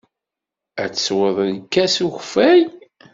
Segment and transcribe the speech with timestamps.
[0.83, 2.61] Ad tesweḍ lkas n ukeffay?